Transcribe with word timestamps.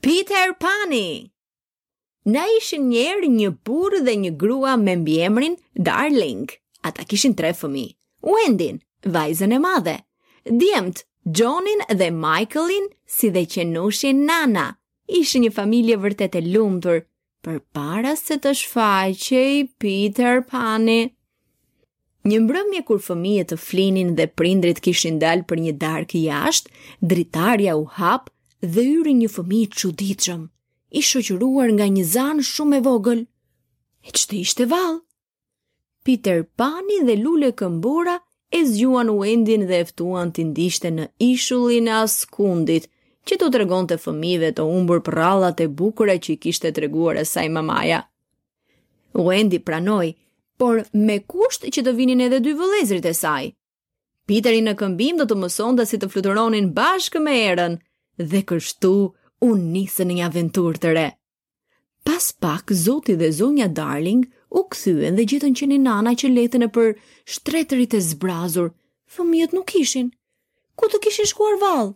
Peter 0.00 0.54
Pani. 0.54 1.32
Na 2.30 2.44
ishin 2.58 2.84
njerë 2.92 3.26
një 3.34 3.48
burë 3.66 3.98
dhe 4.06 4.12
një 4.24 4.30
grua 4.38 4.76
me 4.82 4.94
mbjemrin 5.00 5.56
Darling. 5.88 6.44
Ata 6.86 7.02
kishin 7.10 7.34
tre 7.34 7.50
fëmi. 7.60 7.86
Wendin, 8.22 8.78
vajzën 9.16 9.52
e 9.52 9.58
madhe. 9.64 9.96
Djemt, 10.60 11.02
Johnin 11.38 11.82
dhe 11.98 12.12
Michaelin, 12.14 12.86
si 13.16 13.32
dhe 13.34 13.42
qenushin 13.54 14.22
Nana. 14.30 14.68
Ishin 15.20 15.48
një 15.48 15.52
familje 15.58 15.98
vërtet 16.04 16.38
e 16.40 16.44
lumëtur, 16.52 17.02
për 17.42 17.58
para 17.74 18.14
se 18.22 18.38
të 18.38 18.54
shfaqej 18.60 19.50
Peter 19.82 20.42
Pani. 20.50 21.00
Një 22.28 22.38
mbrëmje 22.46 22.86
kur 22.86 23.02
fëmijet 23.08 23.50
të 23.50 23.58
flinin 23.66 24.14
dhe 24.18 24.30
prindrit 24.38 24.78
kishin 24.86 25.18
dalë 25.22 25.48
për 25.50 25.66
një 25.66 25.76
darkë 25.82 26.22
jashtë, 26.30 26.72
dritarja 27.12 27.74
u 27.80 27.88
hapë 27.98 28.36
dhe 28.62 28.82
yri 28.82 29.14
një 29.14 29.28
fëmi 29.30 29.60
të 29.70 29.76
që 29.78 29.88
ditëshëm, 30.00 30.42
i 30.90 31.00
shëqyruar 31.04 31.70
nga 31.76 31.86
një 31.86 32.04
zanë 32.14 32.44
shumë 32.48 32.78
e 32.78 32.80
vogël. 32.86 33.20
E 34.02 34.08
që 34.10 34.24
të 34.30 34.34
ishte 34.42 34.66
valë? 34.70 34.98
Peter 36.04 36.42
Pani 36.56 37.02
dhe 37.06 37.16
Lule 37.20 37.52
Këmbora 37.52 38.18
e 38.50 38.62
zjuan 38.64 39.10
u 39.12 39.20
endin 39.22 39.66
dhe 39.68 39.78
eftuan 39.84 40.32
të 40.32 40.48
ndishte 40.50 40.90
në 40.90 41.04
ishullin 41.20 41.86
e 41.90 41.98
askundit, 42.02 42.88
që 43.28 43.36
të 43.36 43.50
tregon 43.52 43.84
të 43.86 43.98
fëmive 44.00 44.54
të 44.56 44.64
umbur 44.64 45.02
për 45.04 45.14
rallat 45.20 45.60
e 45.60 45.68
bukure 45.68 46.16
që 46.16 46.32
i 46.34 46.40
kishte 46.40 46.70
të 46.72 46.86
reguar 46.86 47.18
e 47.20 47.26
saj 47.28 47.46
mamaja. 47.52 48.02
Wendy 49.12 49.58
pranoj, 49.60 50.14
por 50.58 50.82
me 50.96 51.18
kusht 51.28 51.68
që 51.68 51.84
të 51.84 51.92
vinin 51.98 52.24
edhe 52.24 52.40
dy 52.40 52.54
vëlezrit 52.56 53.04
e 53.04 53.12
saj. 53.14 53.52
Piterin 54.28 54.64
në 54.68 54.74
këmbim 54.80 55.20
dhe 55.20 55.26
të 55.30 55.36
mëson 55.42 55.76
dhe 55.76 55.84
si 55.88 56.00
të 56.00 56.08
fluturonin 56.12 56.72
bashkë 56.76 57.20
me 57.24 57.36
erën, 57.50 57.76
dhe 58.22 58.40
kështu 58.50 58.92
unë 59.46 59.64
nisë 59.74 60.04
një 60.10 60.24
aventur 60.26 60.76
të 60.82 60.92
re. 60.96 61.06
Pas 62.06 62.30
pak, 62.42 62.72
Zoti 62.72 63.14
dhe 63.20 63.28
Zonja 63.38 63.68
Darling 63.68 64.24
u 64.50 64.62
këthyën 64.72 65.16
dhe 65.18 65.26
gjithën 65.28 65.54
që 65.58 65.68
një 65.70 65.78
nana 65.84 66.14
që 66.18 66.30
letën 66.34 66.64
e 66.66 66.70
për 66.76 66.94
shtretërit 67.34 67.94
e 67.94 68.00
zbrazur, 68.08 68.70
fëmijët 69.14 69.54
nuk 69.54 69.74
ishin. 69.82 70.10
Ku 70.78 70.88
të 70.88 71.00
kishin 71.04 71.26
shkuar 71.30 71.58
valë? 71.62 71.90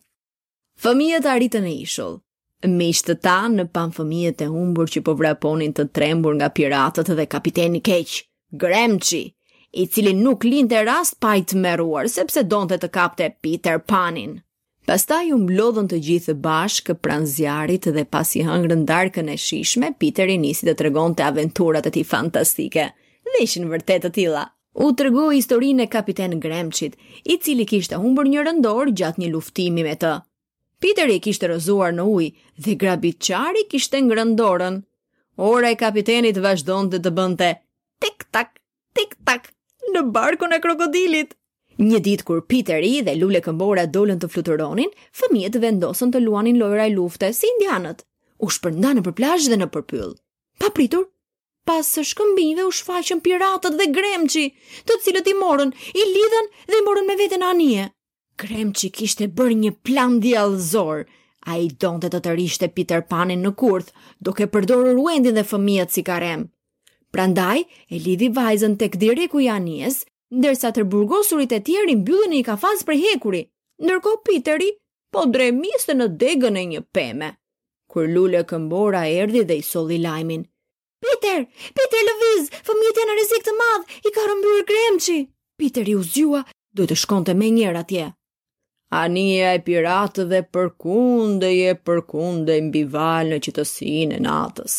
Fëmijët 0.83 1.27
arritën 1.33 1.67
e 1.69 1.75
ishull. 1.84 2.20
Me 2.62 2.91
të 2.95 3.17
ta 3.25 3.36
në 3.51 3.64
pan 3.75 3.91
fëmijët 3.95 4.42
e 4.47 4.51
humbur 4.51 4.86
që 4.91 5.03
po 5.07 5.17
vraponin 5.19 5.73
të 5.75 5.89
trembur 5.97 6.36
nga 6.39 6.51
piratët 6.55 7.11
dhe 7.19 7.27
kapiteni 7.31 7.81
keq, 7.83 8.20
Gremqi, 8.55 9.23
i 9.83 9.86
cili 9.91 10.12
nuk 10.19 10.45
linë 10.47 10.69
të 10.70 10.81
rast 10.86 11.17
pajtë 11.25 11.59
meruar 11.64 12.11
sepse 12.12 12.45
donë 12.53 12.75
të 12.75 12.81
të 12.84 12.89
kapte 12.98 13.31
Peter 13.42 13.81
Panin. 13.81 14.39
Pastaj 14.83 15.29
u 15.31 15.37
mblodhën 15.39 15.87
të 15.93 15.99
gjithë 16.07 16.33
bashkë 16.43 16.97
pranë 17.07 17.29
zjarrit 17.33 17.85
dhe 17.97 18.03
pasi 18.13 18.41
hëngrën 18.47 18.81
darkën 18.89 19.29
e 19.31 19.37
shishme, 19.39 19.93
Peteri 20.03 20.35
nisi 20.43 20.67
të 20.67 20.75
tregonte 20.81 21.23
aventurat 21.23 21.87
e 21.87 21.93
tij 21.95 22.03
fantastike. 22.11 22.89
Dhe 23.33 23.45
ishin 23.47 23.69
vërtet 23.71 24.03
të 24.07 24.11
tilla. 24.17 24.43
U 24.75 24.89
tregoi 24.99 25.37
historinë 25.37 25.85
e 25.85 25.91
kapiten 25.93 26.35
Gremçit, 26.43 26.97
i 27.33 27.39
cili 27.39 27.67
kishte 27.73 28.01
humbur 28.03 28.27
një 28.33 28.43
rëndor 28.49 28.91
gjatë 29.01 29.23
një 29.23 29.29
luftimi 29.37 29.87
me 29.87 29.95
të. 30.05 30.15
Peteri 30.83 31.21
kishte 31.23 31.47
rëzuar 31.53 31.95
në 31.95 32.07
ujë 32.17 32.67
dhe 32.67 32.75
grabitçari 32.83 33.63
kishte 33.71 34.01
ngrën 34.03 34.35
dorën. 34.41 34.81
Ora 35.53 35.71
e 35.71 35.79
kapitenit 35.85 36.43
vazhdonte 36.43 36.99
të 37.05 37.15
bënte 37.21 37.53
tik 38.03 38.27
tak, 38.35 38.57
tik 38.99 39.15
tak 39.25 39.47
në 39.95 40.03
barkun 40.17 40.59
e 40.59 40.61
krokodilit. 40.65 41.37
Një 41.81 42.01
ditë 42.05 42.27
kur 42.29 42.41
Peteri 42.45 43.01
dhe 43.07 43.15
lule 43.17 43.41
këmbora 43.45 43.87
dolën 43.89 44.19
të 44.21 44.29
fluturonin, 44.33 44.91
fëmijët 45.17 45.57
vendosën 45.63 46.13
të 46.13 46.21
luanin 46.25 46.59
lojra 46.61 46.89
e 46.89 46.93
lufte 46.93 47.31
si 47.33 47.49
indianët. 47.49 48.03
U 48.43 48.51
shpërnda 48.53 48.91
në 48.99 49.05
përplash 49.07 49.49
dhe 49.49 49.57
në 49.61 49.69
për 49.73 49.85
pyll. 49.89 50.11
Pa 50.61 50.69
pritur, 50.77 51.07
pas 51.65 51.87
së 51.97 52.05
shkëmbinjve 52.13 52.67
u 52.69 52.75
shfaqën 52.81 53.23
piratët 53.25 53.79
dhe 53.79 53.89
gremqi, 53.97 54.45
të 54.89 54.99
cilët 55.07 55.33
i 55.33 55.35
morën, 55.41 55.73
i 55.97 56.03
lidhen 56.13 56.51
dhe 56.69 56.79
i 56.79 56.85
morën 56.91 57.09
me 57.09 57.17
vetën 57.23 57.47
anije. 57.49 57.89
Gremqi 58.43 58.93
kishte 58.99 59.29
bërë 59.39 59.57
një 59.65 59.73
plan 59.87 60.21
djelëzor, 60.25 61.05
a 61.49 61.57
i 61.59 61.71
donte 61.81 62.09
të 62.13 62.21
të 62.27 62.37
rishte 62.39 62.69
Peter 62.77 63.01
Panin 63.03 63.43
në 63.47 63.55
kurth, 63.61 63.93
duke 64.21 64.47
përdorur 64.55 64.99
uendin 65.07 65.35
dhe 65.39 65.47
fëmijët 65.53 65.91
si 65.91 66.05
karem. 66.05 66.51
Prandaj, 67.13 67.65
e 67.93 67.99
lidhi 68.01 68.29
vajzën 68.33 68.77
tek 68.81 68.95
direku 69.01 69.41
i 69.45 69.49
anijes 69.53 70.03
ndërsa 70.33 70.70
të 70.73 70.87
burgosurit 70.93 71.53
e 71.53 71.61
tjerë 71.67 71.93
i 71.93 71.97
mbyllën 72.01 72.33
një 72.37 72.45
kafaz 72.47 72.83
për 72.89 72.98
hekuri, 73.03 73.43
ndërko 73.85 74.15
Piteri 74.25 74.70
po 75.13 75.27
dremiste 75.35 75.97
në 75.97 76.07
degën 76.23 76.57
e 76.61 76.65
një 76.73 76.81
peme. 76.97 77.31
Kër 77.93 78.09
lule 78.15 78.41
këmbora 78.48 79.03
erdi 79.21 79.42
dhe 79.48 79.59
i 79.61 79.65
soli 79.71 79.98
lajmin. 80.01 80.47
Peter, 81.03 81.42
Peter 81.77 82.03
Lëviz, 82.09 82.47
fëmijët 82.65 82.98
janë 83.03 83.11
në 83.13 83.19
rrezik 83.19 83.45
të 83.47 83.55
madh, 83.59 83.95
i 84.09 84.13
ka 84.15 84.25
rrëmbyer 84.25 84.67
Gremçi. 84.71 85.19
Piteri 85.61 85.97
u 85.98 86.03
zgjua, 86.07 86.45
duhet 86.73 86.95
të 86.95 86.98
shkonte 87.03 87.35
më 87.37 87.51
njëherë 87.59 87.83
atje. 87.85 88.07
Ania 89.03 89.53
e 89.57 89.61
piratëve 89.67 90.41
përkundej 90.55 91.59
e 91.73 91.77
përkundej 91.87 92.61
mbi 92.71 92.85
valën 92.95 93.35
në 93.37 93.42
qytësinë 93.45 94.17
e 94.17 94.23
natës. 94.25 94.79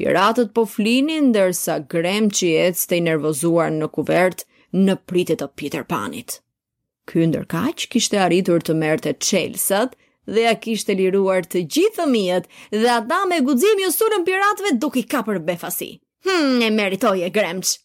Piratët 0.00 0.54
po 0.56 0.64
flinin 0.72 1.32
ndërsa 1.32 1.78
Gremçi 1.90 2.52
ecte 2.68 2.96
i 3.00 3.04
nervozuar 3.08 3.72
në 3.74 3.88
kuvertë 3.96 4.46
në 4.76 4.96
pritet 5.08 5.40
të 5.42 5.48
Peter 5.56 5.84
Panit. 5.88 6.40
Ky 7.08 7.24
ndërkaq 7.28 7.86
kishte 7.94 8.18
arritur 8.20 8.60
të 8.60 8.74
merte 8.76 9.14
qelsat 9.16 9.94
dhe 10.28 10.44
a 10.50 10.54
kishte 10.60 10.94
liruar 10.98 11.46
të 11.48 11.62
gjithë 11.72 11.96
fëmijët 12.02 12.48
dhe 12.76 12.90
ata 12.92 13.22
me 13.30 13.40
guzim 13.48 13.80
ju 13.80 13.90
surën 13.94 14.24
piratve 14.26 14.74
duk 14.82 14.96
i 15.00 15.04
ka 15.08 15.22
për 15.24 15.40
befasi. 15.48 15.94
Hmm, 16.26 16.60
e 16.62 16.68
meritoj 16.70 17.22
e 17.24 17.30
gremç. 17.32 17.78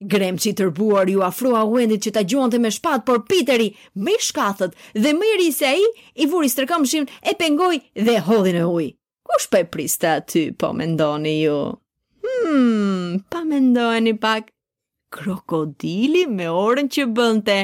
Gremç 0.00 0.46
i 0.46 0.54
tërbuar 0.56 1.10
ju 1.12 1.20
afrua 1.26 1.64
uendit 1.68 2.06
që 2.06 2.12
ta 2.14 2.22
gjuante 2.24 2.58
me 2.62 2.70
shpat, 2.72 3.02
por 3.04 3.24
Piteri 3.28 3.74
me 3.94 4.14
shkathët 4.22 4.72
dhe 4.96 5.12
me 5.12 5.34
risa 5.40 5.74
i 5.76 5.84
i 6.14 6.26
vur 6.26 6.44
i 6.44 6.48
stërkëmshim 6.48 7.08
e 7.28 7.34
pengoj 7.36 7.74
dhe 8.06 8.16
hodhin 8.28 8.56
e 8.56 8.64
ujë. 8.64 8.94
Kush 9.28 9.50
po 9.52 9.58
e 9.60 9.66
prista 9.68 10.14
aty, 10.20 10.46
po 10.56 10.70
mendoni 10.72 11.34
ju? 11.42 11.58
Hmm, 12.24 13.20
pa 13.30 13.42
mendojni 13.44 14.16
pak, 14.18 14.48
krokodili 15.10 16.24
me 16.30 16.46
orën 16.48 16.88
që 16.94 17.04
bënte. 17.18 17.56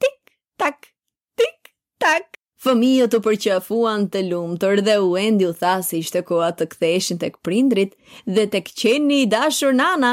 Tik 0.00 0.32
tak, 0.58 0.92
tik 1.40 1.72
tak. 2.02 2.38
Fëmijët 2.62 3.16
u 3.18 3.22
përqafuan 3.24 4.04
të 4.12 4.20
lumtur 4.28 4.84
dhe 4.86 4.98
u 5.02 5.16
endi 5.22 5.48
u 5.48 5.54
tha 5.62 5.80
se 5.86 5.98
ishte 6.04 6.22
koha 6.28 6.52
të 6.54 6.68
ktheheshin 6.74 7.18
tek 7.22 7.40
prindrit 7.48 7.98
dhe 8.36 8.44
tek 8.54 8.70
këqeni 8.70 9.18
i 9.24 9.30
dashur 9.34 9.74
nana. 9.80 10.12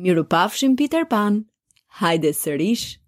Mirupafshim 0.00 0.76
Peter 0.80 1.04
Pan. 1.10 1.42
Hajde 2.00 2.32
sërish. 2.42 3.01